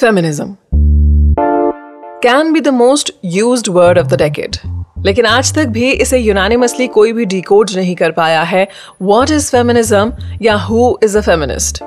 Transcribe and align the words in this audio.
Feminism 0.00 0.56
can 2.22 2.52
be 2.52 2.60
the 2.60 2.68
most 2.68 3.12
used 3.24 3.70
word 3.70 3.98
of 3.98 4.06
the 4.06 4.18
decade 4.18 4.56
लेकिन 5.06 5.26
आज 5.26 5.54
तक 5.54 5.66
भी 5.66 5.90
इसे 5.90 6.18
यूनानिमसली 6.18 6.86
कोई 6.86 7.12
भी 7.12 7.24
डिकोड 7.24 7.70
नहीं 7.76 7.94
कर 7.94 8.10
पाया 8.10 8.42
है 8.42 8.68
वॉट 9.02 9.30
इज़ 9.30 9.50
फेमिनिज्म 9.50 10.12
या 10.42 10.54
हु 10.54 10.98
इज़ 11.02 11.18
अ 11.18 11.20
फेमिनिस्ट 11.20 11.82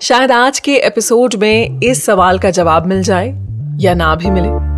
शायद 0.00 0.32
आज 0.32 0.60
के 0.60 0.76
एपिसोड 0.76 1.34
में 1.34 1.80
इस 1.82 2.04
सवाल 2.04 2.38
का 2.38 2.50
जवाब 2.50 2.86
मिल 2.86 3.02
जाए 3.02 3.28
या 3.80 3.94
ना 3.94 4.14
भी 4.14 4.30
मिले। 4.30 4.71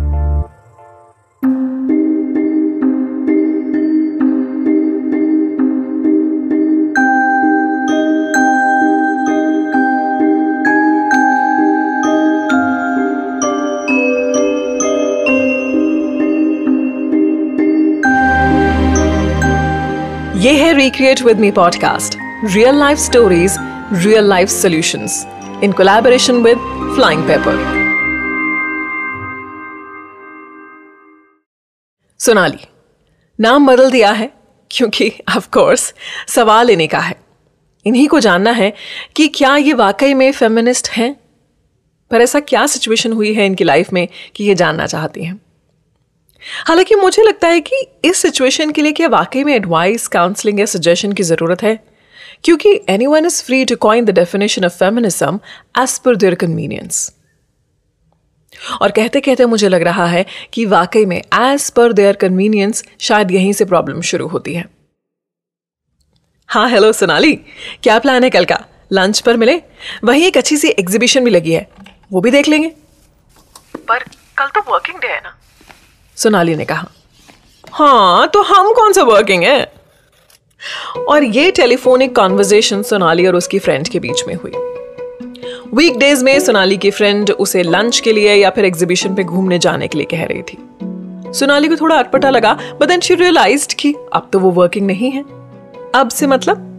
ये 20.45 20.51
है 20.51 20.73
recreate 20.73 21.21
with 21.21 21.39
me 21.39 21.51
podcast 21.51 22.15
real 22.43 22.75
life 22.75 22.97
stories 22.97 23.55
real 23.93 24.23
life 24.23 24.49
solutions 24.49 25.25
in 25.63 25.71
collaboration 25.71 26.33
with 26.33 26.57
flying 26.95 27.23
paper 27.23 27.55
Sonali, 32.19 32.67
नाम 33.39 33.67
बदल 33.67 33.91
दिया 33.91 34.11
है, 34.11 34.33
क्योंकि 34.71 35.11
ऑफ़ 35.37 35.49
कोर्स 35.49 35.93
सवाल 36.27 36.69
इन्हीं 36.69 36.87
का 36.87 36.99
है। 36.99 37.15
इन्हीं 37.85 38.07
को 38.07 38.19
जानना 38.19 38.51
है 38.51 38.73
कि 39.15 39.27
क्या 39.27 39.57
ये 39.57 39.73
वाकई 39.73 40.13
में 40.13 40.31
फेमिनिस्ट 40.31 40.89
हैं? 40.89 41.15
पर 42.11 42.21
ऐसा 42.21 42.39
क्या 42.39 42.65
सिचुएशन 42.65 43.13
हुई 43.13 43.33
है 43.33 43.45
इनकी 43.45 43.63
लाइफ 43.63 43.93
में 43.93 44.07
कि 44.35 44.43
ये 44.43 44.55
जानना 44.55 44.87
चाहती 44.87 45.23
हैं? 45.23 45.44
हालाँकि 46.45 46.95
मुझे 46.95 47.23
लगता 47.23 47.47
है 47.47 47.61
कि 47.61 47.85
इस 48.05 48.17
सिचुएशन 48.17 48.71
के 48.71 48.81
लिए 48.81 48.91
क्या 48.91 49.07
वाकई 49.07 49.43
में 49.43 49.53
एडवाइस 49.53 50.07
काउंसलिंग 50.07 50.59
या 50.59 50.65
सजेशन 50.67 51.13
की 51.13 51.23
ज़रूरत 51.23 51.63
है, 51.63 51.79
क्योंकि 52.43 52.79
anyone 53.07 53.25
is 53.25 53.43
free 53.43 53.63
to 53.65 53.75
coin 53.81 54.05
the 54.05 54.11
definition 54.15 54.65
of 54.65 54.73
feminism 54.73 55.39
as 55.79 55.97
per 55.99 56.15
their 56.15 56.35
convenience 56.35 57.11
और 58.81 58.91
कहते 58.91 59.19
कहते 59.21 59.45
मुझे 59.45 59.69
लग 59.69 59.81
रहा 59.81 60.05
है 60.05 60.25
कि 60.53 60.65
वाकई 60.65 61.05
में 61.05 61.17
एज 61.17 61.69
पर 61.69 61.93
देयर 61.93 62.15
कन्वीनियंस 62.15 62.83
शायद 62.99 63.31
यहीं 63.31 63.53
से 63.53 63.65
प्रॉब्लम 63.65 64.01
शुरू 64.01 64.27
होती 64.27 64.53
है। 64.53 64.65
हाँ 66.49 66.69
हेलो 66.69 66.91
सोनाली। 66.93 67.33
क्या 67.83 67.97
प्लान 67.99 68.23
है 68.23 68.29
कल 68.29 68.45
का? 68.45 68.59
लंच 68.93 69.19
पर 69.19 69.37
मिले? 69.37 69.61
वहीं 70.03 70.25
एक 70.25 70.37
अच्छी 70.37 70.57
सी 70.57 70.69
एग्जीबिशन 70.69 71.23
भी 71.23 71.31
लगी 71.31 71.51
है। 71.51 71.67
वो 72.11 72.21
भी 72.21 72.31
देख 72.31 72.47
लेंगे। 72.47 72.67
पर 73.87 74.03
कल 74.37 74.47
तो 74.55 74.61
वर्किंग 74.71 74.99
डे 74.99 75.07
है 75.07 75.19
ना। 75.19 75.37
सोनाली 76.17 76.55
ने 76.55 76.65
कहा 76.65 76.87
हाँ 77.71 78.27
तो 78.27 78.41
हम 78.41 78.71
कौन 78.73 78.93
सा 78.93 79.03
वर्किंग 79.03 79.43
है? 79.43 79.73
और 81.07 81.23
ये 81.23 81.51
टेलीफोनिक 81.51 82.15
कॉन्वर्जेशन 82.15 82.83
सोनाली 82.83 83.27
और 83.27 83.35
उसकी 83.35 83.59
फ्रेंड 83.59 83.87
के 83.87 83.99
बीच 83.99 84.23
में 84.27 84.35
हुई। 84.35 84.51
वीकडेज 85.73 86.23
में 86.23 86.39
सोनाली 86.39 86.77
की 86.77 86.91
फ्रेंड 86.91 87.31
उसे 87.31 87.63
लंच 87.63 87.99
के 87.99 88.13
लिए 88.13 88.33
या 88.33 88.49
फिर 88.49 88.65
एग्जीबिशन 88.65 89.15
पे 89.15 89.23
घूमने 89.23 89.59
जाने 89.59 89.87
के 89.87 89.97
लिए 89.97 90.07
कह 90.11 90.23
रही 90.23 90.41
थी। 90.41 90.57
सोनाली 91.33 91.67
को 91.67 91.75
थोड़ा 91.75 91.95
अटपटा 91.95 92.29
लगा 92.29 92.53
बट 92.53 92.87
देन 92.87 92.99
शी 92.99 93.15
रियलाइज़ 93.15 93.67
कि 93.75 93.93
अब 94.13 94.29
तो 94.33 94.39
वो 94.39 94.51
वर्किंग 94.51 94.87
नहीं 94.87 95.11
है। 95.11 95.23
अब 95.95 96.09
से 96.11 96.27
मतलब? 96.27 96.71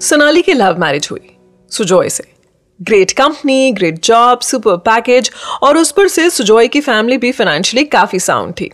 सोनाली 0.00 0.42
की 0.42 0.52
लव 0.52 0.78
मैरिज 0.78 1.08
हुई, 1.10 1.36
सुजॉय 1.70 2.08
से। 2.08 2.39
Great 2.82 3.12
company 3.12 3.72
great 3.72 4.02
job 4.04 4.40
super 4.40 4.76
package 4.76 5.30
और 5.62 5.78
उस 5.78 5.90
पर 5.90 6.08
से 6.08 6.30
सुजॉय 6.30 6.68
की 6.68 6.80
फैमिली 6.80 7.18
भी 7.18 7.32
फाइनेंशियली 7.32 7.84
काफ़ी 7.84 8.18
साउंड 8.18 8.52
थी। 8.52 8.70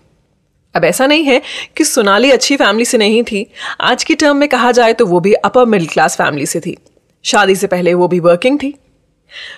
अब 0.74 0.84
ऐसा 0.84 1.06
नहीं 1.06 1.24
है 1.24 1.42
कि 1.76 1.84
सोनाली 1.84 2.30
अच्छी 2.30 2.56
फैमिली 2.56 2.84
से 2.84 2.98
नहीं 2.98 3.22
थी। 3.24 3.50
आज 3.80 4.04
की 4.04 4.14
टर्म 4.14 4.36
में 4.36 4.48
कहा 4.48 4.72
जाए 4.72 4.92
तो 4.92 5.06
वो 5.06 5.20
भी 5.20 5.32
अपर 5.32 5.64
मिडिल 5.64 5.86
क्लास 5.86 6.16
फैमिली 6.16 6.46
से 6.46 6.60
थी। 6.60 6.76
शादी 7.24 7.56
से 7.56 7.66
पहले 7.66 7.94
वो 7.94 8.08
भी 8.08 8.20
वर्किंग 8.20 8.58
थी। 8.58 8.74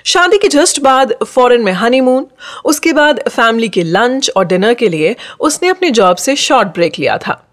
शादी 0.05 0.39
के 0.39 0.49
जस्ट 0.49 0.81
बाद 0.81 1.15
फॉरेन 1.25 1.61
में 1.61 1.73
हनीमून 1.73 2.27
उसके 2.65 2.93
बाद 2.93 3.21
फैमिली 3.29 3.69
के 3.69 3.83
लंच 3.83 4.31
और 4.37 4.47
डिनर 4.47 4.75
के 4.75 4.89
लिए 4.89 5.17
उसने 5.41 5.69
अपने 5.69 5.91
जॉब 5.91 6.17
से 6.17 6.37
शॉर्ट 6.37 6.69
ब्रेक 6.69 6.99
लिया 6.99 7.19
था। 7.19 7.45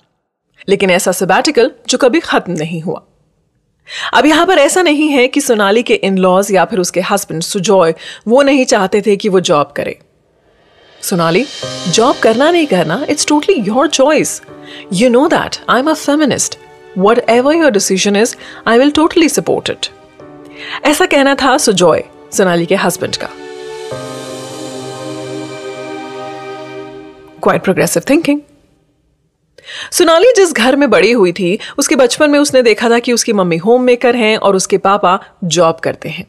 लेकिन 0.69 0.89
ऐसा 0.89 1.11
सबैटिकल 1.11 1.71
जो 1.89 1.97
कभी 1.97 2.19
खत्म 2.19 2.51
नहीं 2.51 2.81
हुआ। 2.81 3.05
अब 4.13 4.25
यहाँ 4.25 4.45
पर 4.45 4.57
ऐसा 4.57 4.81
नहीं 4.81 5.07
है 5.09 5.27
कि 5.27 5.41
सोनाली 5.41 5.83
के 5.83 5.93
इन 5.93 6.17
लॉज 6.17 6.51
या 6.51 6.65
फिर 6.65 6.79
उसके 6.79 7.01
हस्बैंड 7.01 7.41
सुजॉय 7.43 7.93
वो 8.27 8.41
नहीं 8.41 8.65
चाहते 8.65 9.01
थे 9.01 9.15
कि 9.15 9.29
वो 9.29 9.39
जॉब 9.39 9.73
करे। 9.75 9.97
सोनाली 11.01 11.45
जॉब 11.89 12.15
करना 12.23 12.51
नहीं 12.51 12.65
करना 12.65 13.05
it's 13.09 13.27
totally 13.27 13.55
your 13.61 13.87
choice 13.87 14.41
you 14.93 15.09
know 15.09 15.27
that 15.27 15.57
I 15.69 15.79
am 15.79 15.89
a 15.89 15.93
feminist 15.93 16.57
whatever 17.29 17.55
your 17.55 17.71
decision 17.71 18.15
is 18.15 18.35
I 18.67 18.77
will 18.77 18.91
totally 18.91 19.29
support 19.29 19.69
it 19.69 19.87
ऐसा 20.85 21.05
कहना 21.05 21.35
था 21.35 21.57
सुजॉय, 21.57 22.03
सोनाली 22.33 22.65
के 22.65 22.75
हस्बैंड 22.75 23.15
का। 23.15 23.29
क्वाइट 27.43 27.63
प्रोग्रेसिव 27.63 28.03
थिंकिंग 28.09 28.39
सोनाली 29.91 30.33
जिस 30.37 30.53
घर 30.53 30.75
में 30.75 30.89
बड़ी 30.89 31.11
हुई 31.11 31.31
थी, 31.31 31.59
उसके 31.77 31.95
बचपन 31.95 32.29
में 32.29 32.39
उसने 32.39 32.61
देखा 32.61 32.89
था 32.89 32.99
कि 32.99 33.13
उसकी 33.13 33.33
मम्मी 33.33 33.57
होम 33.57 33.83
मेकर 33.83 34.15
हैं 34.15 34.37
और 34.37 34.55
उसके 34.55 34.77
पापा 34.77 35.19
जॉब 35.43 35.75
करते 35.75 36.09
हैं। 36.09 36.25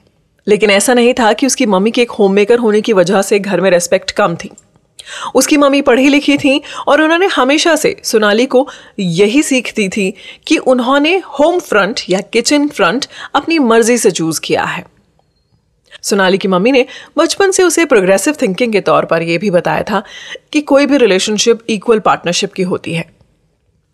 लेकिन 0.49 0.71
ऐसा 0.71 0.95
नहीं 0.95 1.15
था 1.15 1.33
कि 1.33 1.47
उसकी 1.47 1.67
मम्मी 1.67 1.91
के 1.91 2.03
एक 2.03 2.11
होम 2.11 2.33
मेकर 2.33 2.59
होने 2.59 2.81
की 2.81 2.93
वजह 2.93 3.23
से 3.23 3.39
घर 3.39 3.61
में 3.61 3.71
रेस्पेक्ट 3.71 4.11
कम 4.11 4.37
थी। 4.37 4.51
उसकी 5.35 5.57
मम्मी 5.57 5.81
पढ़ी 5.81 6.09
लिखी 6.09 6.39
थी 6.39 6.63
और 6.89 7.03
उन्होंने 7.03 7.27
हमेशा 7.27 7.77
से 7.77 7.97
सोनाली 8.05 8.47
को 8.47 8.69
यही 8.99 9.43
सीख 9.43 9.73
दी 9.77 9.89
थी 9.89 10.15
कि 10.47 10.57
उन्होंने 10.57 11.19
होम 11.19 11.59
फ्रंट 11.59 12.01
या 12.09 12.21
किचन 12.21 12.69
फ्रंट 12.69 13.07
अपनी 13.35 13.59
मर्ज़ी 13.59 13.99
से 13.99 14.11
चूज़ 14.11 14.41
किया 14.41 14.65
है। 14.65 14.87
सोनाली 16.03 16.39
की 16.39 16.49
मम्मी 16.49 16.73
ने 16.73 16.87
बचपन 17.19 17.51
से 17.51 17.63
उसे 17.63 17.85
प्रोग्रेसिव 17.85 18.37
थिंकिंग 18.43 18.73
के 18.73 18.81
तौर 18.81 19.05
पर 19.05 19.23
यह 19.23 19.39
भी 19.39 19.51
बताया 19.51 19.83
था 19.83 20.03
कि 20.53 20.61
कोई 20.61 20.87
भी 20.87 20.97
रिलेशनशिप 20.97 21.59
इक्वल 21.69 21.99
पार्टनरशिप 21.99 22.53
की 22.53 22.63
होती 22.63 22.95
है। 22.95 23.16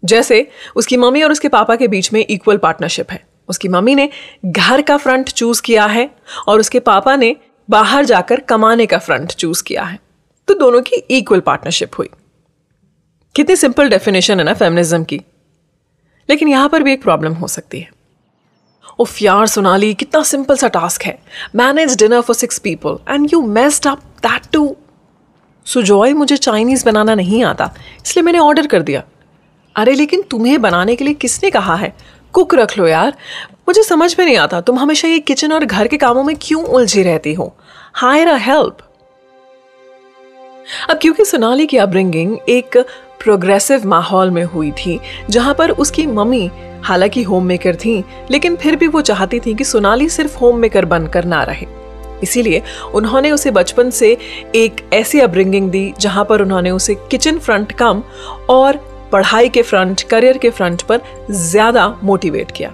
जैसे 0.02 0.46
उसकी 0.76 0.96
मम्मी 0.96 1.22
और 1.22 1.32
उसके 1.32 1.48
पापा 1.48 1.76
के 1.76 1.88
बीच 1.88 2.12
में 2.12 2.24
इक्वल 2.30 2.56
पार्टनरशिप 2.56 3.10
है। 3.10 3.24
उसकी 3.48 3.68
मम्मी 3.68 3.94
ने 3.94 4.08
घर 4.46 4.82
का 4.82 4.96
फ्रंट 4.96 5.28
चूज़ 5.28 5.62
किया 5.62 5.84
है 5.86 6.08
और 6.48 6.60
उसके 6.60 6.80
पापा 6.80 7.16
ने 7.16 7.34
बाहर 7.68 8.04
जाकर 8.04 8.40
कमाने 8.40 8.86
का 8.86 8.98
फ्रंट 8.98 9.32
चूज़ 9.32 9.62
किया 9.62 9.82
है। 9.84 9.98
तो 10.48 10.54
दोनों 10.54 10.80
की 10.82 10.96
इक्वल 11.10 11.40
पार्टनरशिप 11.40 11.98
हुई। 11.98 12.08
कितनी 13.34 13.56
सिंपल 13.56 13.88
डेफिनेशन 13.88 14.38
है 14.38 14.44
ना 14.44 14.54
फेमिनिज्म 14.54 15.04
की। 15.04 15.20
लेकिन 16.28 16.48
यहाँ 16.48 16.68
पर 16.68 16.82
भी 16.82 16.92
एक 16.92 17.02
प्रॉब्लम 17.02 17.32
हो 17.32 17.48
सकती 17.48 17.80
है। 17.80 17.90
उफ 18.98 19.22
यार 19.22 19.46
सोनाली, 19.46 19.92
कितना 19.94 20.22
सिंपल 20.22 20.56
सा 20.56 20.68
टास्क 20.68 21.02
है। 21.02 21.18
Manage 21.54 21.96
dinner 21.96 22.20
for 22.20 22.36
six 22.36 22.58
people 22.58 22.98
and 23.08 23.28
you 23.32 23.40
messed 23.42 23.86
up 23.86 24.02
that 24.18 24.42
to 24.52 24.76
Sujoy 25.66 26.12
मुझे 26.12 26.36
चाइनीज़ 26.36 26.84
बनाना 26.86 27.14
नहीं 27.14 27.42
आता, 27.44 27.70
इसलिए 28.06 28.22
मैंने 28.22 28.38
ऑर्डर 28.38 28.66
कर 28.66 28.82
दिया। 28.82 29.02
अरे, 29.76 29.92
लेकिन 29.92 30.22
तुम्हें 30.22 30.62
बनाने 30.62 30.96
के 30.96 31.04
लिए 31.04 31.14
किसने 31.14 31.50
कहा 31.50 31.74
है? 31.74 31.96
कुक 32.32 32.54
रख 32.54 32.78
लो 32.78 32.86
यार। 32.86 33.16
मुझे 33.68 33.82
समझ 33.82 34.16
में 34.18 34.26
नहीं 34.26 34.36
आता, 34.36 34.60
तुम 34.60 34.78
हमेशा 34.78 35.08
ये 35.08 35.18
किचन 35.18 35.52
और 35.52 35.64
घर 35.64 35.86
के 35.86 35.96
कामों 35.96 36.22
में 36.24 36.36
क्यों 36.42 36.64
उलझी 36.64 37.02
रहती 37.02 37.34
हो? 37.34 37.56
Hire 37.94 38.28
a 38.28 38.36
help. 38.36 38.78
अब 40.90 40.98
क्योंकि 41.02 41.24
सोनाली 41.24 41.66
की 41.66 41.76
अपब्रिंगिंग 41.76 42.38
एक 42.48 42.78
प्रोग्रेसिव 43.20 43.86
माहौल 43.86 44.30
में 44.30 44.44
हुई 44.44 44.70
थी, 44.70 45.00
जहाँ 45.30 45.54
पर 45.54 45.70
उसकी 45.70 46.06
मम्मी 46.06 46.50
हालाँकि 46.82 47.22
होम 47.22 47.44
मेकर 47.44 47.76
थी, 47.76 48.04
लेकिन 48.30 48.56
फिर 48.56 48.76
भी 48.76 48.86
वो 48.86 49.00
चाहती 49.00 49.40
थी 49.40 49.54
कि 49.54 49.64
सोनाली 49.64 50.08
सिर्फ़ 50.08 50.38
होम 50.38 50.58
मेकर 50.58 50.84
बनकर 50.84 51.24
ना 51.24 51.42
रहे। 51.42 51.66
इसीलिए 52.22 52.62
उन्होंने 52.94 53.30
उसे 53.30 53.50
बचपन 53.50 53.90
से 53.90 54.16
एक 54.54 54.90
ऐसी 54.92 55.20
अपब्रिंगिंग 55.20 55.70
दी, 55.70 55.94
जहाँ 56.00 56.24
पर 56.24 56.42
उन्होंने 56.42 56.70
उसे 56.70 56.94
किचन 56.94 57.38
फ्रंट 57.38 57.72
कम 57.72 58.02
और 58.50 58.91
पढ़ाई 59.12 59.48
के 59.48 59.62
फ्रंट, 59.62 60.02
करियर 60.02 60.38
के 60.38 60.50
फ्रंट 60.50 60.82
पर 60.82 61.00
ज़्यादा 61.30 61.88
मोटिवेट 62.02 62.50
किया। 62.50 62.68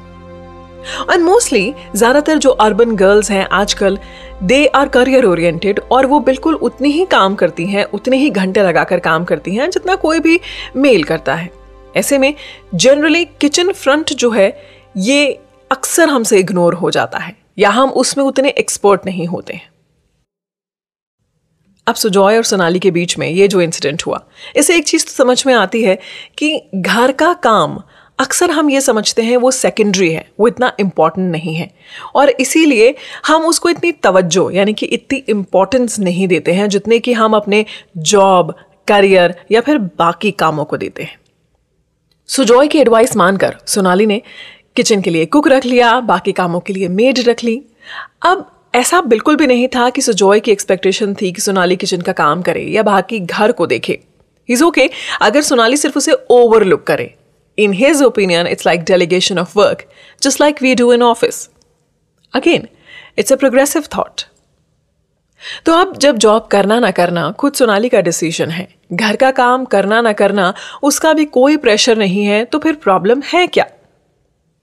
एंड 1.11 1.23
मोस्टली 1.25 1.75
ज़्यादातर 1.95 2.39
जो 2.39 2.51
अर्बन 2.51 2.95
गर्ल्स 2.97 3.31
हैं 3.31 3.47
आजकल 3.53 3.99
दे 4.43 4.65
आर 4.67 4.89
करियर 4.89 5.25
ओरिएंटेड 5.25 5.81
और 5.93 6.07
वो 6.07 6.21
बिल्कुल 6.21 6.55
उतनी 6.55 6.91
ही 6.91 7.05
काम 7.07 7.35
करती 7.35 7.67
हैं, 7.67 7.85
उतने 7.85 8.17
ही 8.17 8.31
घंटे 8.31 8.63
लगाकर 8.63 9.01
काम 9.01 9.25
करती 9.25 9.55
हैं, 9.55 9.71
जितना 9.71 9.95
कोई 9.97 10.21
भी 10.21 10.41
मेल 10.77 11.05
करता 11.05 11.35
है। 11.35 11.51
ऐसे 11.97 12.19
में 12.19 12.35
जनरली 12.75 13.25
किचन 13.41 13.73
फ्रंट 13.73 14.13
जो 14.13 14.31
है, 14.31 14.57
ये 14.97 15.39
अक्सर 15.71 16.09
हमसे 16.09 16.39
इग्नोर 16.39 16.75
हो 16.75 16.91
जाता 16.91 17.19
है, 17.19 17.37
या 17.59 17.71
हम 17.71 17.91
उसमें 17.93 18.25
उतने 18.25 18.49
एक्सपर्ट 18.51 19.07
नहीं 19.07 19.27
होते 19.27 19.55
हैं। 19.55 19.71
अब 21.89 21.95
सुजॉय 21.95 22.37
और 22.37 22.45
सोनाली 22.45 22.79
के 22.79 22.91
बीच 22.91 23.19
में 23.19 23.29
ये 23.29 23.49
जो 23.49 23.61
इंसिडेंट 23.61 24.03
हुआ, 24.07 24.25
इसे 24.57 24.77
एक 24.77 24.85
चीज़ 24.85 25.05
तो 25.07 25.13
समझ 25.13 25.47
में 25.47 25.55
आती 25.55 25.83
है 25.83 25.99
कि 26.39 26.71
घर 26.75 27.13
का 27.13 27.33
काम 27.33 27.79
अक्सर 28.19 28.51
हम 28.51 28.71
ये 28.71 28.81
समझते 28.81 29.23
हैं 29.23 29.37
वो 29.37 29.51
सेकेंडरी 29.51 30.11
है, 30.13 30.25
वो 30.41 30.49
इतना 30.49 30.73
इंपॉर्टेंट 30.81 31.31
नहीं 31.33 31.55
है। 31.55 31.71
और 32.15 32.31
इसीलिए 32.31 32.95
हम 33.27 33.47
उसको 33.47 33.69
इतनी 33.69 33.93
तवज्जो, 33.93 34.51
यानी 34.51 34.73
कि 34.73 34.87
इतनी 34.87 35.19
इम्पोर्टेंस 35.19 35.99
नहीं 35.99 36.29
देते 36.29 36.53
हैं, 36.53 36.69
जितने 36.69 36.99
कि 36.99 37.13
हम 37.13 37.37
अपने 37.37 37.65
जॉब 37.97 38.55
करियर 38.89 39.35
या 39.51 39.61
फिर 39.61 39.79
बाकी 39.79 40.31
कामों 40.31 40.65
को 40.65 40.77
देते 40.77 41.03
हैं। 41.03 41.19
सुजॉय 42.29 42.69
की 42.69 42.79
एडवाइस 42.79 43.17
मानकर 43.17 43.57
सोनाली 43.67 44.07
ने 44.07 44.21
किचन 44.77 45.01
के 45.01 45.11
लिए 45.11 45.27
कुक 45.27 45.49
रख 45.49 45.67
लिया, 45.67 46.01
बाकी 46.01 46.33
कामों 46.33 46.61
के 46.61 46.73
लिए 46.73 46.89
मेड 46.89 47.19
रख 47.19 47.45
ली। 47.45 47.63
अब 48.23 48.58
ऐसा 48.75 49.01
बिल्कुल 49.01 49.37
भी 49.37 49.47
नहीं 49.47 49.69
था 49.69 49.91
कि 49.91 50.01
सुजॉय 50.01 50.41
की 50.41 50.51
एक्सपेक्टेशन 50.51 51.15
थी 51.15 51.33
कि 51.33 51.41
सोनाली 51.41 51.77
किचन 51.77 52.01
का 52.01 52.13
काम 52.13 52.43
करे 52.43 52.63
या 52.63 52.83
बाकी 52.83 53.21
घर 53.21 53.53
को 53.53 53.67
देखे। 53.67 54.01
इज़ 54.49 54.65
ओके 54.65 54.81
okay, 54.81 54.95
अगर 55.23 55.43
सोनाली 55.43 55.77
सिर्फ़ 55.77 55.99
उसे 55.99 56.13
ओवरलुक 56.31 56.87
करे। 56.87 57.15
In 57.59 57.73
his 57.73 58.03
opinion 58.03 58.47
it's 58.47 58.67
like 58.67 58.85
delegation 58.85 59.39
of 59.39 59.59
work 59.59 59.85
just 60.23 60.41
like 60.41 60.63
we 60.63 60.75
do 60.75 60.93
in 60.93 61.03
office 61.03 61.51
again 62.35 62.69
it's 63.19 63.33
a 63.33 63.37
progressive 63.37 63.83
thought. 63.83 64.23
तो 65.67 65.73
अब 65.73 65.97
जब 65.97 66.17
जॉब 66.17 66.47
करना 66.47 66.79
ना 66.81 66.91
करना 66.91 67.31
खुद 67.33 67.53
सोनाली 67.53 67.89
का 67.89 68.01
डिसीज़न 68.01 68.51
है। 68.51 68.69
घर 68.93 69.17
का 69.17 69.31
काम 69.31 69.65
करना 69.65 70.01
ना 70.01 70.13
करना 70.13 70.55
उसका 70.83 71.13
भी 71.13 71.25
कोई 71.25 71.57
प्रेशर 71.57 71.99
नहीं 71.99 72.25
है 72.25 72.45
तो 72.45 72.59
फिर 72.59 72.75
प्रॉब्लम 72.75 73.23
है 73.23 73.47
क्या? 73.47 73.67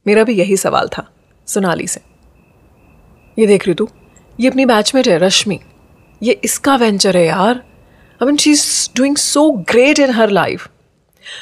मेरा 0.08 0.24
भी 0.24 0.34
यही 0.34 0.58
सवाल 0.58 0.88
था 0.88 1.10
सोनाली 1.48 1.88
से। 1.88 2.15
ये 3.38 3.46
देख 3.48 3.66
रही 3.66 3.74
तू? 3.74 3.88
ये 4.40 4.50
अपनी 4.50 4.66
बैचमेट 4.66 5.08
है, 5.08 5.18
रश्मि। 5.18 5.60
ये 6.24 6.40
इसका 6.44 6.76
वेंचर 6.76 7.18
है 7.18 7.26
यार। 7.26 7.56
I 8.22 8.26
mean 8.26 8.38
she 8.38 8.52
is 8.52 8.90
doing 8.96 9.16
so 9.18 9.50
great 9.70 10.00
in 10.00 10.12
her 10.12 10.30
life 10.30 10.68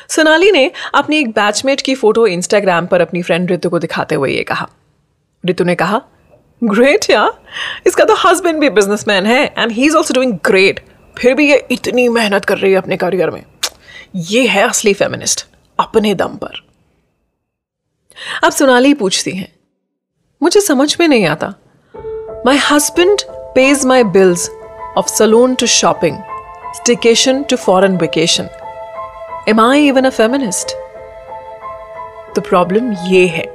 Sonali 0.09 0.51
ने 0.51 0.71
अपनी 0.95 1.17
एक 1.17 1.29
बैचमेट 1.29 1.81
की 1.81 1.95
फ़ोटो 1.95 2.25
इंस्टाग्राम 2.27 2.85
पर 2.87 3.01
अपनी 3.01 3.21
फ्रेंड 3.21 3.51
ऋतु 3.51 3.69
को 3.69 3.79
दिखाते 3.79 4.15
हुए 4.15 4.31
ये 4.31 4.43
कहा। 4.43 4.67
ऋतु 5.43 5.63
ने 5.63 5.75
कहा 5.75 6.01
ग्रेट 6.61 7.09
या 7.09 7.29
इसका 7.87 8.03
तो 8.05 8.15
हस्बैंड 8.15 8.59
भी 8.59 8.69
बिजनेसमैन 8.71 9.25
है 9.25 9.43
and 9.47 9.71
he 9.71 9.85
is 9.85 9.95
also 9.95 10.13
doing 10.13 10.33
great 10.45 10.79
फिर 11.17 11.33
भी 11.35 11.49
ये 11.51 11.57
इतनी 11.71 12.07
मेहनत 12.09 12.45
कर 12.45 12.57
रही 12.57 12.71
है 12.71 12.77
अपने 12.77 12.97
करियर 12.97 13.29
में। 13.29 13.43
ये 14.15 14.45
है 14.47 14.67
असली 14.69 14.93
फेमिनिस्ट 14.93 15.45
अपने 15.79 16.13
दम 16.15 16.37
पर। 16.37 16.61
अब 18.43 18.51
सोनाली 18.51 18.93
पूछती 18.93 19.31
हैं, 19.31 19.51
मुझे 20.41 20.61
समझ 20.61 20.95
में 20.99 21.07
नहीं 21.07 21.25
आता 21.25 21.53
my 22.45 22.57
husband 22.61 23.21
pays 23.55 23.85
my 23.85 24.03
bills 24.13 24.49
of 24.97 25.07
salon 25.07 25.53
to 25.55 25.65
shopping 25.67 26.17
staycation 26.75 27.41
to 27.43 27.55
foreign 27.55 27.95
vacation 27.97 28.47
am 29.49 29.59
I 29.61 29.87
even 29.87 30.05
a 30.05 30.09
feminist 30.09 30.75
तो 32.35 32.41
प्रॉब्लम 32.41 32.91
ये 33.07 33.25
है 33.27 33.45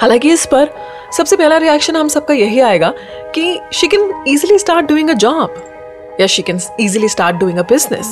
हालाँकि 0.00 0.32
इस 0.32 0.46
पर 0.46 0.68
सबसे 1.16 1.36
पहला 1.36 1.56
रिएक्शन 1.58 1.96
हम 1.96 2.08
सबका 2.08 2.34
यही 2.34 2.60
आएगा 2.60 2.92
कि 3.34 3.58
she 3.72 3.88
can 3.88 4.12
easily 4.28 4.58
start 4.58 4.86
doing 4.86 5.10
a 5.10 5.14
job 5.24 5.62
या 6.20 6.26
she 6.26 6.42
can 6.42 6.60
easily 6.80 7.08
start 7.08 7.36
doing 7.36 7.58
a 7.58 7.62
business 7.72 8.06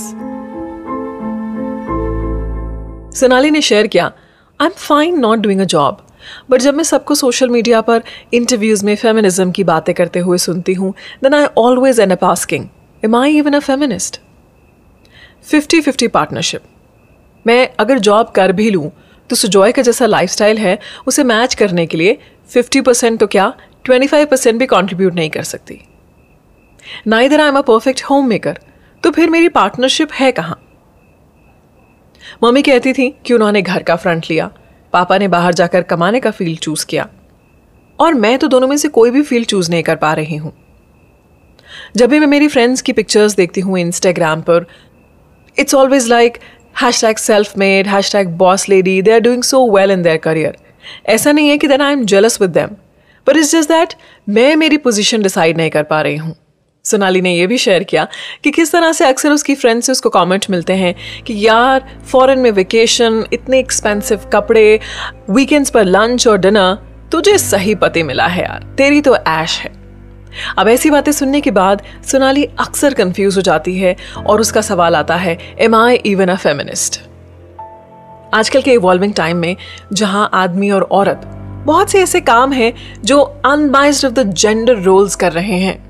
Sonali 3.20 3.50
ने 3.50 3.60
शेयर 3.62 3.86
किया 3.86 4.12
I 4.60 4.66
am 4.66 4.72
fine 4.78 5.18
not 5.20 5.38
doing 5.38 5.60
a 5.60 5.64
job 5.64 6.06
but 6.50 6.60
जब 6.60 6.74
मैं 6.74 6.84
सबको 6.84 7.14
सोशल 7.14 7.48
मीडिया 7.48 7.80
पर 7.80 8.02
इंटरव्यूज़ 8.34 8.84
में 8.86 8.94
फेमिनिज्म 8.96 9.50
की 9.50 9.64
बातें 9.64 9.94
करते 9.94 10.18
हुए 10.18 10.38
सुनती 10.38 10.74
हूँ 10.74 10.94
then 11.22 11.34
I 11.34 11.46
always 11.58 12.00
end 12.00 12.10
up 12.10 12.24
asking 12.24 12.66
am 13.02 13.16
I 13.16 13.36
even 13.38 13.52
a 13.52 13.58
feminist 13.58 14.20
fifty 15.42 15.80
fifty 15.80 16.08
partnership 16.08 16.62
मैं 17.46 17.68
अगर 17.78 17.98
जॉब 17.98 18.32
कर 18.36 18.52
भी 18.52 18.70
लूँ 18.70 18.90
तो 19.30 19.36
सुजॉय 19.36 19.72
का 19.72 19.82
जैसा 19.82 20.06
लाइफस्टाइल 20.06 20.58
है, 20.58 20.78
उसे 21.06 21.24
मैच 21.24 21.54
करने 21.54 21.86
के 21.86 21.96
लिए 21.96 22.18
फिफ्टी 22.50 22.80
परसेंट 22.80 23.18
तो 23.20 23.26
क्या 23.26 23.52
ट्वेंटी 23.84 24.06
फाइव 24.06 24.26
परसेंट 24.26 24.58
भी 24.58 24.66
कॉन्ट्रीब्यूट 24.66 25.14
नहीं 25.14 25.30
कर 25.30 25.42
सकती। 25.42 25.80
ना 27.06 27.20
इधर 27.20 27.40
I 27.40 27.48
am 27.48 27.58
a 27.58 27.60
perfect 27.60 28.02
homemaker 28.28 28.58
तो 29.02 29.10
फिर 29.10 29.30
मेरी 29.30 29.48
पार्टनरशिप 29.48 30.12
है 30.12 30.30
कहाँ? 30.32 30.60
मम्मी 32.44 32.62
कहती 32.62 32.92
थी 32.92 33.08
कि 33.26 33.34
उन्होंने 33.34 33.62
घर 33.62 33.82
का 33.82 33.96
फ्रंट 33.96 34.26
लिया 34.30 34.50
पापा 34.92 35.18
ने 35.18 35.28
बाहर 35.28 35.54
जाकर 35.54 35.82
कमाने 35.84 36.20
का 36.20 36.30
फ़ील्ड 36.30 36.58
चूज़ 36.58 36.86
किया। 36.86 37.08
और 37.98 38.14
मैं 38.14 38.38
तो 38.38 38.48
दोनों 38.48 38.68
में 38.68 38.76
से 38.76 38.88
कोई 38.90 39.10
भी 39.10 39.22
फ़ील्ड 39.22 39.46
चूज़ 39.46 39.70
नहीं 39.70 39.82
कर 39.82 39.96
पा 39.96 40.12
रही 40.12 40.36
हूँ। 40.36 40.52
जब 41.96 42.10
भी 42.10 42.18
मैं 42.20 42.26
मेरी 42.26 42.48
फ्रेंड्स 42.48 42.82
की 42.82 42.92
पिक्चर्स 42.92 43.34
देखती 43.36 43.60
हूँ 43.60 43.78
इंस्टाग्राम 43.78 44.40
पर 44.42 44.66
it's 45.56 45.74
always 45.74 46.08
like 46.08 46.38
hashtag 47.00 47.16
self 47.16 47.56
made 47.58 47.86
hashtag 48.12 48.28
boss 48.38 48.68
lady 48.68 49.00
they 49.02 49.12
are 49.12 49.20
doing 49.20 49.42
so 49.42 49.66
well 49.70 49.90
in 49.90 50.02
their 50.02 50.16
career 50.18 50.56
ऐसा 51.08 51.32
नहीं 51.32 51.48
है 51.48 51.58
कि 51.58 51.68
then 51.68 51.82
I 51.82 51.92
am 51.92 52.04
jealous 52.04 52.40
with 52.40 52.50
them 52.50 52.76
but 53.26 53.36
it's 53.36 53.52
just 53.52 53.68
that 53.68 53.94
मैं 54.28 54.54
मेरी 54.56 54.76
पोजिशन 54.78 55.22
डिसाइड 55.22 55.56
नहीं 55.56 55.70
कर 55.70 55.82
पा 55.82 56.00
रही 56.00 56.16
हूँ। 56.16 56.34
सोनाली 56.90 57.20
ने 57.20 57.34
यह 57.34 57.46
भी 57.46 57.58
शेयर 57.58 57.84
किया 57.84 58.06
कि 58.44 58.50
किस 58.50 58.72
तरह 58.72 58.92
से 58.92 59.06
अक्सर 59.06 59.30
उसकी 59.30 59.54
फ्रेंड 59.54 59.82
से 59.82 59.92
उसको 59.92 60.08
कमेंट 60.08 60.46
मिलते 60.50 60.72
हैं 60.72 60.94
कि 61.26 61.46
यार 61.46 61.88
फॉरेन 62.10 62.38
में 62.38 62.50
वेकेशन 62.50 63.24
इतने 63.32 63.58
एक्सपेंसिव 63.58 64.30
कपड़े 64.32 64.80
वीकेंड्स 65.30 65.70
पर 65.70 65.84
लंच 65.84 66.26
और 66.28 66.38
डिनर 66.38 66.86
तुझे 67.12 67.38
सही 67.38 67.74
पते 67.74 68.02
मिला 68.02 68.26
है 68.26 68.42
यार, 68.42 68.62
तेरी 68.78 69.00
तो 69.00 69.16
ऐश 69.16 69.58
है। 69.58 69.70
अब 70.58 70.68
ऐसी 70.68 70.90
बातें 70.90 71.12
सुनने 71.12 71.40
के 71.40 71.50
बाद 71.50 71.82
सोनाली 72.06 72.44
अक्सर 72.44 72.94
कंफ्यूज 72.94 73.36
हो 73.36 73.42
जाती 73.42 73.76
है 73.78 73.96
और 74.26 74.40
उसका 74.40 74.60
सवाल 74.60 74.96
आता 74.96 75.16
है 75.16 75.36
am 75.58 75.74
I 75.74 75.94
even 75.94 76.28
a 76.28 76.36
feminist 76.36 77.00
आजकल 78.34 78.62
के 78.62 78.72
इवॉल्विंग 78.72 79.14
टाइम 79.14 79.36
में, 79.36 79.56
जहाँ 79.92 80.30
आदमी 80.34 80.70
और 80.70 80.82
औरत 80.82 81.20
बहुत 81.66 81.90
से 81.90 82.02
ऐसे 82.02 82.20
काम 82.20 82.52
हैं 82.52 82.72
जो 83.04 83.20
unbiased 83.44 84.06
of 84.06 84.12
the 84.12 84.32
gender 84.32 84.76
roles 84.76 85.16
कर 85.16 85.32
रहे 85.32 85.58
हैं। 85.58 85.87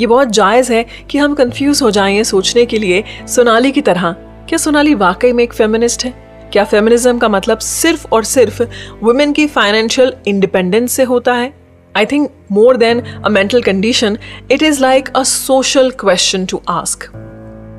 ये 0.00 0.06
बहुत 0.06 0.28
जायज़ 0.28 0.72
है 0.72 0.84
कि 1.10 1.18
हम 1.18 1.34
कंफ्यूज 1.34 1.82
हो 1.82 1.90
जाएँ 1.90 2.22
सोचने 2.24 2.64
के 2.66 2.78
लिए 2.78 3.02
सोनाली 3.28 3.72
की 3.72 3.80
तरह। 3.80 4.12
क्या 4.48 4.58
सोनाली 4.58 4.94
वाकई 4.94 5.32
में 5.32 5.42
एक 5.44 5.52
फेमिनिस्ट 5.52 6.04
है? 6.04 6.12
क्या 6.52 6.64
फेमिनिज्म 6.64 7.18
का 7.18 7.28
मतलब 7.28 7.58
सिर्फ़ 7.58 8.06
और 8.12 8.24
सिर्फ़ 8.24 8.62
वुमेन 9.02 9.32
की 9.32 9.46
फाइनेंशियल 9.46 10.14
इंडिपेंडेंस 10.26 10.92
से 10.92 11.02
होता 11.02 11.34
है? 11.34 11.52
I 11.94 12.06
think 12.06 12.30
more 12.52 12.76
than 12.76 13.00
a 13.00 13.28
mental 13.28 13.62
condition 13.62 14.18
it 14.52 14.62
is 14.62 14.80
like 14.80 15.08
a 15.08 15.22
social 15.22 15.90
question 15.90 16.46
to 16.46 16.60
ask 16.68 17.10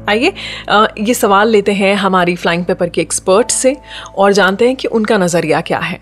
आइए 0.09 0.33
ये 0.99 1.13
सवाल 1.13 1.49
लेते 1.49 1.73
हैं 1.73 1.95
हमारी 1.95 2.35
फ्लाइंग 2.35 2.65
पेपर 2.65 2.89
के 2.89 3.01
एक्सपर्ट 3.01 3.51
से 3.51 3.75
और 4.17 4.33
जानते 4.33 4.67
हैं 4.67 4.75
कि 4.75 4.87
उनका 4.87 5.17
नज़रिया 5.17 5.61
क्या 5.61 5.79
है। 5.79 5.99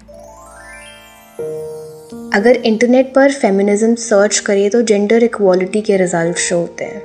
अगर 2.33 2.55
इंटरनेट 2.55 3.13
पर 3.13 3.31
फेमिनिज्म 3.31 3.95
सर्च 3.95 4.39
करें 4.39 4.69
तो 4.69 4.81
जेंडर 4.81 5.23
इक्वालिटी 5.23 5.81
के 5.81 5.97
रिज़ल्ट 5.97 6.37
शो 6.37 6.57
होते 6.57 6.83
हैं। 6.83 7.01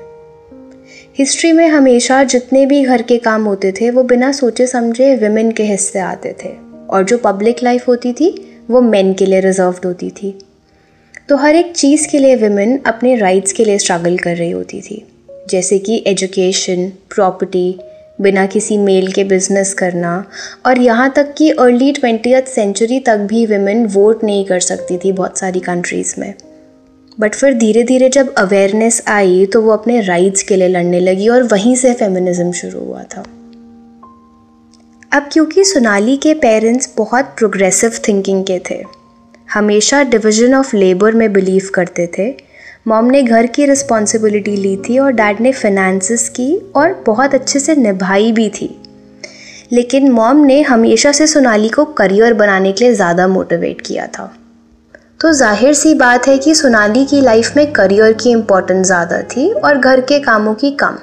हिस्ट्री 1.18 1.52
में 1.52 1.68
हमेशा 1.68 2.22
जितने 2.24 2.66
भी 2.66 2.82
घर 2.84 3.02
के 3.02 3.18
काम 3.18 3.44
होते 3.44 3.72
थे, 3.72 3.90
वो 3.90 4.02
बिना 4.02 4.32
सोचे 4.32 4.66
समझे 4.66 5.16
विमेन 5.16 5.52
के 5.52 5.62
हिस्से 5.62 5.98
आते 5.98 6.36
थे। 6.44 6.48
और 6.90 7.04
जो 7.04 7.18
पब्लिक 7.18 7.62
लाइफ 7.62 7.88
होती 7.88 8.12
थी, 8.12 8.58
वो 8.70 8.80
मेन 8.80 9.14
के 9.14 9.26
लिए 9.26 9.40
रिजर्व्ड 9.40 9.86
होती 9.86 10.10
थी। 10.10 10.38
तो 11.28 11.36
हर 11.36 11.54
एक 11.54 11.72
चीज़ 11.76 12.08
के 12.08 12.18
लिए 12.18 12.36
विमेन 12.36 12.82
अपने 12.86 13.16
राइट्स 13.16 13.52
के 13.52 13.64
लिए 13.64 13.78
स्ट्रगल 13.78 14.18
कर 14.18 14.36
रही 14.36 14.50
होती 14.50 14.80
थी। 14.80 15.06
जैसे 15.50 15.78
कि 15.78 16.04
एजुकेशन 16.06 16.88
प्रॉपर्टी 17.14 17.80
बिना 18.18 18.46
किसी 18.46 18.78
मेल 18.78 19.10
के 19.12 19.24
बिज़नेस 19.24 19.72
करना। 19.74 20.24
और 20.66 20.78
यहाँ 20.78 21.12
तक 21.16 21.34
कि 21.34 21.50
अर्ली 21.50 21.92
ट्वेंटी 21.92 22.34
सेंचुरी 22.46 23.00
तक 23.00 23.18
भी 23.26 23.44
विमेन 23.46 23.86
वोट 23.86 24.24
नहीं 24.24 24.44
कर 24.44 24.60
सकती 24.60 24.98
थी 24.98 25.12
बहुत 25.12 25.38
सारी 25.38 25.60
कंट्रीज़ 25.60 26.14
में। 26.18 26.32
बट 27.18 27.34
फिर 27.34 27.54
धीरे 27.54 27.82
धीरे 27.82 28.08
जब 28.08 28.34
अवेयरनेस 28.34 29.02
आई 29.08 29.44
तो 29.46 29.60
वो 29.62 29.72
अपने 29.72 30.00
राइट्स 30.00 30.42
के 30.42 30.56
लिए 30.56 30.68
लड़ने 30.68 31.00
लगी 31.00 31.28
और 31.28 31.42
वहीं 31.42 31.74
से 31.76 31.92
फेमिनिज्म 31.94 32.52
शुरू 32.52 32.80
हुआ 32.80 33.02
था। 33.16 33.24
अब 35.12 35.28
क्योंकि 35.32 35.64
सोनाली 35.64 36.16
के 36.16 36.34
पेरेंट्स 36.34 36.92
बहुत 36.96 37.34
प्रोग्रेसिव 37.38 37.98
थिंकिंग 38.08 38.44
के 38.44 38.58
थे, 38.70 38.82
हमेशा 39.48 40.02
डिवीज़न 40.02 40.54
ऑफ़ 40.54 40.74
लेबर 40.76 41.12
में 41.12 41.32
बिलीव 41.32 41.68
करते 41.74 42.06
थे 42.18 42.30
मॉम 42.86 43.04
ने 43.04 43.22
घर 43.22 43.46
की 43.46 43.66
रिस्पॉन्सिबिलिटी 43.66 44.56
ली 44.56 44.76
थी 44.76 44.98
और 44.98 45.12
डैड 45.12 45.40
ने 45.40 45.52
फिनेंसिस 45.52 46.28
की 46.28 46.56
और 46.76 46.92
बहुत 47.06 47.34
अच्छे 47.34 47.58
से 47.58 47.76
निभाई 47.76 48.32
भी 48.32 48.48
थी। 48.50 48.68
लेकिन 49.72 50.10
मॉम 50.12 50.36
ने 50.36 50.60
हमेशा 50.62 51.12
से 51.12 51.26
सोनाली 51.26 51.68
को 51.68 51.84
करियर 51.84 52.34
बनाने 52.34 52.72
के 52.72 52.84
लिए 52.84 52.94
ज़्यादा 52.94 53.28
मोटिवेट 53.28 53.80
किया 53.80 54.06
था। 54.06 54.26
तो 55.20 55.32
ज़ाहिर 55.32 55.74
सी 55.74 55.94
बात 55.94 56.26
है 56.28 56.36
कि 56.38 56.54
सोनाली 56.54 57.04
की 57.04 57.20
लाइफ 57.20 57.56
में 57.56 57.72
करियर 57.72 58.12
की 58.12 58.30
इम्पोर्टेंस 58.30 58.86
ज़्यादा 58.86 59.22
थी 59.26 59.50
और 59.50 59.78
घर 59.78 60.00
के 60.00 60.18
कामों 60.18 60.54
की 60.54 60.70
कम। 60.82 60.98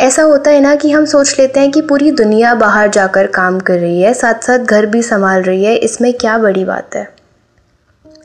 ऐसा 0.00 0.22
होता 0.22 0.50
है 0.50 0.60
ना 0.60 0.74
कि 0.74 0.90
हम 0.90 1.04
सोच 1.06 1.38
लेते 1.38 1.60
हैं 1.60 1.70
कि 1.70 1.80
पूरी 1.82 2.10
दुनिया 2.12 2.54
बाहर 2.54 2.88
जाकर 2.90 3.26
काम 3.26 3.60
कर 3.60 3.78
रही 3.78 4.02
है 4.02 4.14
साथ 4.14 4.46
साथ 4.46 4.58
घर 4.58 4.86
भी 4.86 5.02
संभाल 5.02 5.42
रही 5.42 5.64
है, 5.64 5.76
इसमें 5.76 6.12
क्या 6.14 6.38
बड़ी 6.38 6.64
बात 6.64 6.94
है? 6.94 7.17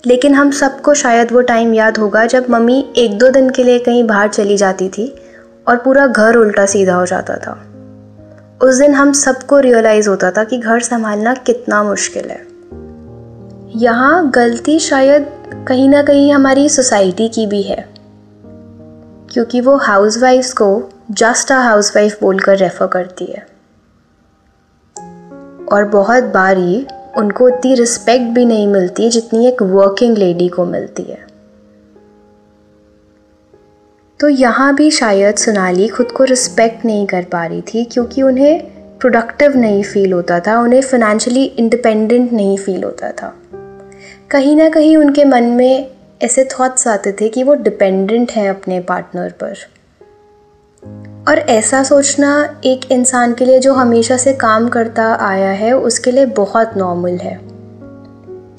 लेकिन 0.08 0.36
हम 0.36 0.52
सबको 0.52 0.94
शायद 0.94 1.32
वो 1.32 1.42
टाइम 1.42 1.74
याद 1.74 1.98
होगा 1.98 2.26
जब 2.26 2.50
मम्मी 2.50 2.94
एक 2.98 3.18
दो 3.18 3.30
दिन 3.30 3.50
के 3.50 3.64
लिए 3.64 3.80
कहीं 3.80 4.04
बाहर 4.04 4.28
चली 4.28 4.58
जाती 4.58 4.90
थी 4.90 5.16
और 5.68 5.78
पूरा 5.78 6.08
घर 6.08 6.36
उल्टा 6.36 6.66
सीधा 6.66 6.96
हो 6.96 7.06
जाता 7.06 7.36
था। 7.36 7.66
उस 8.62 8.76
दिन 8.76 8.94
हम 8.94 9.14
सबको 9.14 9.60
रियलाइज़ 9.60 10.10
होता 10.10 10.32
था 10.32 10.44
कि 10.44 10.58
घर 10.58 10.80
संभालना 10.80 11.34
कितना 11.34 11.84
मुश्किल 11.84 12.26
है। 12.26 12.48
यहाँ 13.82 14.32
गलती 14.32 14.80
शायद 14.80 15.32
कहीं 15.68 15.90
ना 15.90 16.04
कहीं 16.04 16.34
हमारी 16.34 16.70
सोसाइटी 16.70 17.30
की 17.30 17.48
भी 17.48 17.62
है। 17.62 17.94
क्योंकि 19.34 19.62
वो 19.62 19.78
हाउसवाइफ्स 19.78 20.54
को 20.54 20.90
जस्ट 21.12 21.52
अ 21.52 21.56
हाउसवाइफ 21.56 22.18
बोलकर 22.22 22.58
रेफ़र 22.58 22.88
करती 22.88 23.26
है। 23.26 23.48
और 25.72 25.84
बहुत 25.86 26.24
बार 26.24 26.58
ही 26.58 26.88
उनको 27.18 27.46
उतनी 27.46 27.76
रिस्पेक्ट 27.76 28.26
भी 28.26 28.46
नहीं 28.46 28.68
मिलती 28.68 29.10
जितनी 29.10 29.48
एक 29.48 29.62
वर्किंग 29.62 30.18
लेडी 30.18 30.48
को 30.48 30.66
मिलती 30.66 31.04
है। 31.04 31.34
तो 34.20 34.28
यहाँ 34.28 34.76
भी 34.76 34.92
शायद 34.92 35.36
सोनाली 35.36 35.88
खुद 35.88 36.12
को 36.12 36.24
रिस्पेक्ट 36.24 36.86
नहीं 36.86 37.08
कर 37.08 37.24
पा 37.24 37.46
रही 37.46 37.62
थी 37.62 37.86
क्योंकि 37.86 38.22
उन्हें 38.22 38.62
प्रोडक्टिव 39.00 39.58
नहीं 39.58 39.84
फील 39.84 40.14
होता 40.14 40.40
था, 40.40 40.60
उन्हें 40.60 40.82
फिनेंशियली 40.82 41.44
इंडिपेंडेंट 41.44 42.34
नहीं 42.34 42.58
फील 42.58 42.84
होता 42.84 43.12
था। 43.12 43.36
कहीं 44.30 44.56
ना 44.56 44.70
कहीं 44.70 44.98
उनके 44.98 45.26
मन 45.26 45.44
में 45.44 45.92
ऐसे 46.22 46.46
थॉट्स 46.46 46.88
आते 46.88 47.12
थे 47.12 47.30
कि 47.30 47.44
वो 47.44 47.54
डिपेंडेंट 47.54 48.32
हैं 48.32 48.50
अपने 48.50 48.80
पार्टनर 48.80 49.30
पर। 49.30 49.56
और 51.28 51.40
ऐसा 51.40 51.84
सोचना 51.84 52.62
एक 52.66 52.92
इंसान 52.92 53.34
के 53.34 53.46
लिए 53.46 53.60
जो 53.60 53.74
हमेशा 53.74 54.18
से 54.18 54.34
काम 54.34 54.68
करता 54.70 55.06
आया 55.22 55.52
है, 55.52 55.72
उसके 55.74 56.12
लिए 56.12 56.26
बहुत 56.26 56.74
नॉर्मल 56.78 57.18
है। 57.18 57.40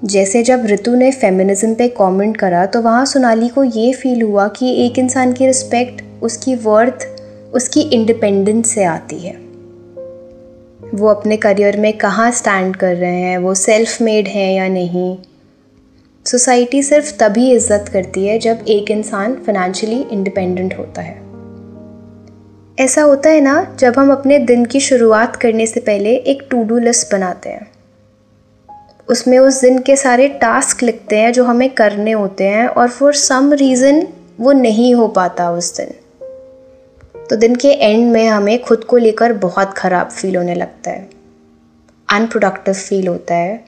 जैसे 0.04 0.42
जब 0.42 0.66
ऋतु 0.66 0.94
ने 0.94 1.10
फेमिनिज्म 1.10 1.74
पे 1.74 1.88
कमेंट 1.88 2.36
करा 2.36 2.64
तो 2.66 2.80
वहाँ 2.82 3.04
सोनाली 3.06 3.48
को 3.48 3.64
ये 3.64 3.92
फील 3.92 4.22
हुआ 4.22 4.48
कि 4.48 4.74
एक 4.86 4.98
इंसान 4.98 5.32
की 5.32 5.46
रिस्पेक्ट 5.46 6.02
उसकी 6.22 6.54
वर्थ 6.54 7.06
उसकी 7.54 7.80
इंडिपेंडेंस 7.80 8.70
से 8.70 8.84
आती 8.84 9.18
है। 9.18 9.36
वो 10.94 11.08
अपने 11.08 11.36
करियर 11.36 11.76
में 11.76 11.92
कहाँ 11.98 12.30
स्टैंड 12.30 12.76
कर 12.76 12.96
रहे 12.96 13.20
हैं, 13.20 13.38
वो 13.38 13.54
सेल्फ 13.54 14.02
मेड 14.02 14.28
हैं 14.28 14.52
या 14.54 14.68
नहीं? 14.68 15.16
सोसाइटी 16.26 16.82
सिर्फ़ 16.82 17.16
तभी 17.18 17.50
इज़्ज़त 17.52 17.90
करती 17.92 18.26
है 18.26 18.38
जब 18.38 18.64
एक 18.68 18.90
इंसान 18.90 19.34
फिनेंशियली 19.36 20.00
इंडिपेंडेंट 20.02 20.78
होता 20.78 21.02
है। 21.02 21.33
ऐसा 22.80 23.02
होता 23.02 23.30
है 23.30 23.40
ना, 23.40 23.76
जब 23.78 23.94
हम 23.98 24.12
अपने 24.12 24.38
दिन 24.38 24.64
की 24.64 24.80
शुरुआत 24.80 25.36
करने 25.36 25.66
से 25.66 25.80
पहले 25.80 26.14
एक 26.14 26.48
टू 26.50 26.64
डू 26.64 26.78
लिस्ट 26.78 27.12
बनाते 27.12 27.48
हैं। 27.48 27.70
उसमें 29.08 29.38
उस 29.38 29.60
दिन 29.60 29.78
के 29.78 29.96
सारे 29.96 30.28
टास्क 30.28 30.82
लिखते 30.82 31.16
हैं 31.16 31.32
जो 31.32 31.44
हमें 31.44 31.70
करने 31.70 32.12
होते 32.12 32.44
हैं 32.44 32.66
और 32.66 32.88
फॉर 32.88 33.14
सम 33.14 33.52
रीज़न 33.52 34.08
वो 34.40 34.52
नहीं 34.52 34.94
हो 34.94 35.08
पाता 35.08 35.50
उस 35.50 35.76
दिन। 35.76 35.86
तो 37.30 37.36
दिन 37.36 37.54
के 37.54 37.68
एंड 37.68 38.12
में 38.12 38.28
हमें 38.28 38.62
खुद 38.62 38.84
को 38.84 38.96
लेकर 38.96 39.32
बहुत 39.32 39.74
ख़राब 39.74 40.08
फील 40.08 40.36
होने 40.36 40.54
लगता 40.54 40.90
है। 40.90 41.10
अनप्रोडक्टिव 42.12 42.74
फील 42.74 43.08
होता 43.08 43.34
है। 43.34 43.64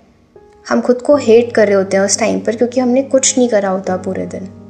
हम 0.69 0.81
खुद 0.81 1.03
को 1.03 1.17
हेट 1.17 1.55
कर 1.55 1.67
रहे 1.67 1.77
होते 1.77 1.97
हैं 1.97 2.05
उस 2.05 2.19
टाइम 2.19 2.41
पर 2.41 2.57
क्योंकि 2.57 2.81
हमने 2.81 3.03
कुछ 3.03 3.39
नहीं 3.39 3.49
करा 3.49 3.69
होता 3.69 3.97
पूरे 3.97 4.27
दिन। 4.27 4.66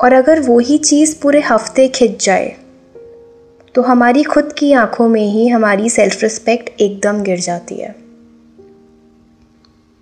और 0.00 0.12
अगर 0.12 0.40
वही 0.40 0.78
चीज़ 0.78 1.14
पूरे 1.22 1.40
हफ़्ते 1.40 1.88
खिंच 1.88 2.24
जाए 2.24 2.54
तो 3.74 3.82
हमारी 3.82 4.22
खुद 4.22 4.52
की 4.52 4.72
आँखों 4.72 5.08
में 5.08 5.24
ही 5.24 5.46
हमारी 5.48 5.90
सेल्फ 5.90 6.22
रिस्पेक्ट 6.22 6.80
एकदम 6.80 7.22
गिर 7.22 7.40
जाती 7.40 7.74
है। 7.74 7.94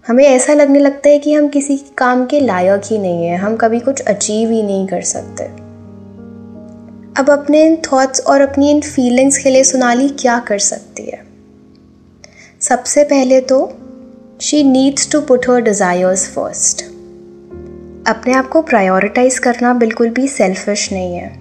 हमें 0.06 0.25
ऐसा 0.25 0.54
लगने 0.54 0.78
लगता 0.78 1.08
है 1.08 1.18
कि 1.18 1.32
हम 1.32 1.49
किसी 1.49 1.76
काम 1.99 2.25
के 2.26 2.40
लायक 2.40 2.82
ही 2.84 2.99
नहीं 2.99 3.26
है, 3.26 3.37
हम 3.37 3.56
कभी 3.56 3.80
कुछ 3.80 4.00
अचीव 4.00 4.50
ही 4.50 4.62
नहीं 4.62 4.87
कर 4.87 5.02
सकते। 5.02 5.44
अब 7.20 7.30
अपने 7.30 7.64
इन 7.66 7.76
थॉट्स 7.82 8.20
और 8.20 8.40
अपनी 8.40 8.70
इन 8.70 8.80
फीलिंग्स 8.80 9.38
के 9.38 9.50
लिए 9.50 9.64
सोनाली 9.64 10.08
क्या 10.08 10.38
कर 10.38 10.58
सकती 10.58 11.02
है? 11.02 11.22
सबसे 12.61 13.04
पहले 13.04 13.40
तो 13.40 13.66
she 14.40 14.62
needs 14.64 15.11
to 15.12 15.20
put 15.20 15.49
her 15.50 15.61
desires 15.61 16.28
first 16.30 16.84
अपने 18.06 18.35
आप 18.35 18.49
को 18.49 18.62
प्रायोरिटाइज 18.62 19.38
करना 19.38 19.75
बिल्कुल 19.75 20.09
भी 20.09 20.28
सेल्फिश 20.28 20.92
नहीं 20.92 21.14
है। 21.14 21.40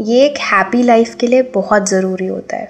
ये 0.00 0.24
एक 0.26 0.38
हैप्पी 0.38 0.82
लाइफ 0.82 1.14
के 1.14 1.26
लिए 1.26 1.42
बहुत 1.42 1.88
ज़रूरी 1.88 2.26
होता 2.26 2.56
है। 2.56 2.68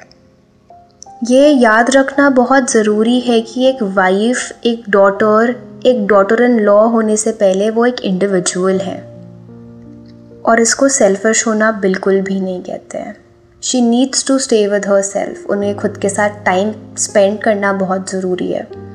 ये 1.25 1.49
याद 1.49 1.90
रखना 1.90 2.30
बहुत 2.30 2.70
ज़रूरी 2.70 3.20
है 3.20 3.40
कि 3.40 3.66
एक 3.66 3.82
वाइफ 3.82 4.52
एक 4.64 4.85
डॉटर 4.88 5.54
एक 5.87 6.06
डॉटर 6.06 6.42
इन 6.42 6.61
लॉ 6.61 6.88
होने 6.88 7.16
से 7.16 7.32
पहले 7.32 7.70
वो 7.70 7.87
एक 7.87 8.00
इंडिविजुअल 8.00 8.78
है। 8.78 8.99
और 10.47 10.61
इसको 10.61 10.88
सेल्फिश 10.88 11.47
होना 11.47 11.73
बिल्कुल 11.73 12.20
भी 12.20 12.40
नहीं 12.40 12.62
कहते 12.62 12.99
हैं। 12.99 13.16
She 13.62 13.80
needs 13.80 14.26
to 14.26 14.38
stay 14.38 14.66
with 14.66 14.87
herself 15.02 15.47
उन्हें 15.50 15.76
खुद 15.76 15.97
के 15.97 16.09
साथ 16.09 16.44
टाइम 16.44 16.75
स्पेंड 16.99 17.38
करना 17.38 17.73
बहुत 17.73 18.11
ज़रूरी 18.11 18.52
है। 18.52 18.89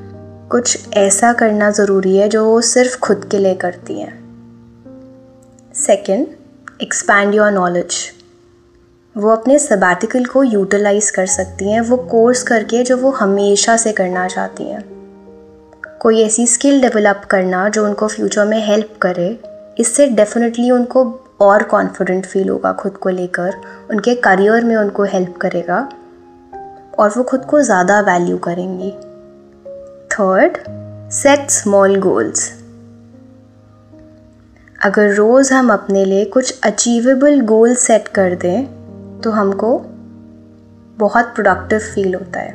कुछ 0.50 0.94
ऐसा 0.94 1.32
करना 1.32 1.70
ज़रूरी 1.70 2.16
है 2.16 2.28
जो 2.28 2.44
वो 2.44 2.60
सिर्फ़ 2.60 2.98
खुद 2.98 3.24
के 3.30 3.38
लिए 3.38 3.54
करती 3.54 4.00
हैं। 4.00 4.12
सेकेंड 5.74 6.26
एक्सपैंड 6.82 7.34
योर 7.34 7.50
नॉलेज 7.52 7.94
वो 9.16 9.30
अपने 9.30 9.58
सबैटिकल 9.58 10.24
को 10.24 10.42
यूटिलाइज 10.42 11.10
कर 11.10 11.26
सकती 11.26 11.70
हैं, 11.70 11.80
वो 11.80 11.96
कोर्स 11.96 12.42
करके 12.42 12.82
जो 12.82 12.96
वो 12.96 13.10
हमेशा 13.10 13.76
से 13.76 13.92
करना 13.92 14.26
चाहती 14.28 14.64
हैं। 14.64 14.82
कोई 16.00 16.22
ऐसी 16.22 16.46
स्किल 16.46 16.80
डेवलप 16.80 17.22
करना 17.30 17.68
जो 17.68 17.84
उनको 17.84 18.08
फ्यूचर 18.08 18.46
में 18.46 18.58
हेल्प 18.66 18.94
करे, 19.02 19.40
इससे 19.78 20.06
डेफिनेटली 20.06 20.70
उनको 20.70 21.04
और 21.40 21.62
कॉन्फिडेंट 21.62 22.26
फील 22.26 22.48
होगा 22.48 22.72
खुद 22.72 22.96
को 22.96 23.08
लेकर, 23.08 23.54
उनके 23.90 24.14
करियर 24.14 24.64
में 24.64 24.76
उनको 24.76 25.04
हेल्प 25.04 25.36
करेगा, 25.36 25.88
और 26.98 27.12
वो 27.16 27.22
खुद 27.22 27.44
को 27.44 27.62
ज़्यादा 27.62 28.00
वैल्यू 28.00 28.38
करेंगी। 28.38 28.94
थर्ड 30.18 30.56
सेट 31.12 31.50
स्मॉल 31.50 31.96
गोल्स 32.00 32.50
अगर 34.78 35.14
रोज़ 35.14 35.52
हम 35.54 35.72
अपने 35.72 36.04
लिए 36.04 36.24
कुछ 36.24 36.60
अचीवेबल 36.64 37.40
गोल 37.40 37.74
सेट 37.74 38.08
कर 38.08 38.34
दें 38.34 39.20
तो 39.20 39.30
हमको 39.30 39.78
बहुत 40.98 41.24
प्रोडक्टिव 41.24 41.78
फील 41.78 42.14
होता 42.14 42.40
है। 42.40 42.54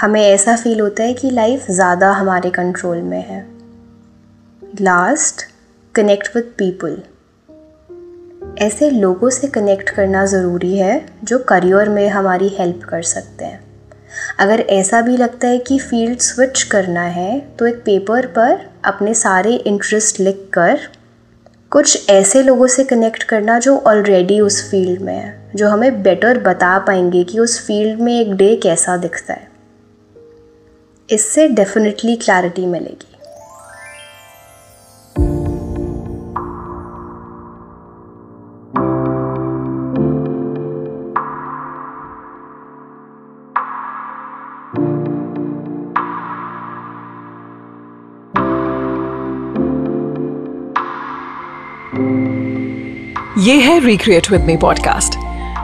हमें 0.00 0.20
ऐसा 0.22 0.56
फील 0.56 0.80
होता 0.80 1.02
है 1.02 1.14
कि 1.14 1.30
लाइफ 1.30 1.70
ज़्यादा 1.70 2.12
हमारे 2.12 2.50
कंट्रोल 2.50 3.02
में 3.02 3.22
है। 3.22 3.46
लास्ट 4.80 5.46
कनेक्ट 5.94 6.36
विद 6.36 6.54
पीपल 6.58 7.02
ऐसे 8.58 8.90
लोगों 8.90 9.30
से 9.30 9.48
कनेक्ट 9.48 9.90
करना 9.90 10.26
ज़रूरी 10.26 10.76
है 10.78 11.04
जो 11.24 11.38
करियर 11.38 11.88
में 11.88 12.08
हमारी 12.08 12.48
हेल्प 12.48 12.84
कर 12.84 13.02
सकते 13.02 13.44
हैं। 13.44 13.63
अगर 14.38 14.60
ऐसा 14.60 15.00
भी 15.00 15.16
लगता 15.16 15.48
है 15.48 15.58
कि 15.58 15.78
फ़ील्ड 15.78 16.18
स्विच 16.18 16.62
करना 16.62 17.02
है 17.02 17.40
तो 17.40 17.66
एक 17.66 17.74
पेपर 17.74 18.26
पर 18.26 18.70
अपने 18.84 19.14
सारे 19.14 19.54
इंटरेस्ट 19.54 20.20
लिख 20.20 20.50
कर 20.52 20.80
कुछ 21.70 22.10
ऐसे 22.10 22.42
लोगों 22.42 22.66
से 22.66 22.84
कनेक्ट 22.84 23.22
करना 23.22 23.58
जो 23.58 23.78
ऑलरेडी 23.78 24.40
उस 24.40 24.70
फ़ील्ड 24.70 25.00
में 25.00 25.14
है, 25.14 25.50
जो 25.54 25.68
हमें 25.68 26.02
बेटर 26.02 26.38
बता 26.38 26.78
पाएँगे 26.78 27.24
कि 27.24 27.38
उस 27.38 27.66
फ़ील्ड 27.66 28.00
में 28.00 28.20
एक 28.20 28.34
डे 28.34 28.56
कैसा 28.56 28.96
दिखता 28.96 29.34
है। 29.34 29.48
इससे 31.10 31.48
डेफिनेटली 31.48 32.16
क्लैरिटी 32.16 32.66
मिलेगी। 32.66 33.13
Recreate 53.84 54.30
with 54.30 54.44
me 54.44 54.56
podcast 54.56 55.14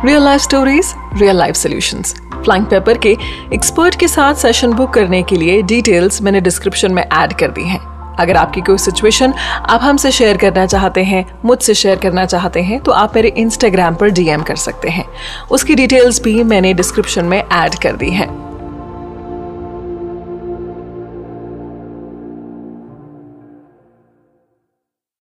real 0.05 0.23
life 0.23 0.41
stories 0.41 0.95
real 1.15 1.37
life 1.37 1.55
solutions 1.55 2.15
flying 2.35 2.67
paper 2.67 2.99
के 2.99 3.17
एक्सपर्ट 3.55 3.95
के 3.95 4.09
साथ 4.09 4.35
सेशन 4.35 4.73
बुक 4.73 4.93
करने 4.95 5.23
के 5.23 5.37
लिए 5.37 5.62
डिटेल्स 5.62 6.23
मैंने 6.23 6.41
डिस्क्रिप्शन 6.41 6.93
में 6.93 7.03
ऐड 7.03 7.33
कर 7.33 7.50
दी 7.50 7.65
हैं। 7.65 7.81
अगर 8.19 8.37
आपकी 8.37 8.61
कोई 8.61 8.79
सिचुएशन 8.79 9.33
आप 9.33 9.81
हमसे 9.83 10.11
शेयर 10.12 10.37
करना 10.37 10.67
चाहते 10.67 11.03
हैं, 11.05 11.25
मुझसे 11.45 11.75
शेयर 11.75 11.99
करना 11.99 12.25
चाहते 12.27 12.62
हैं 12.62 12.81
तो 12.81 12.93
आप 12.93 13.17
मेरे 13.17 13.29
इंस्टाग्राम 13.37 13.95
पर 13.95 14.11
डीएम 14.11 14.43
कर 14.43 14.57
सकते 14.57 14.89
हैं। 14.89 15.05
उसकी 15.50 15.75
डिटेल्स 15.75 16.23
भी 16.23 16.43
मैंने 16.45 16.75
डिस्क्रिप्शन 16.75 17.25
में 17.25 17.39
ऐड 17.39 17.75
कर 17.75 17.97
दी 17.97 18.11
हैं। 18.11 18.50